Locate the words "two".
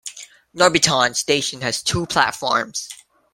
1.83-2.07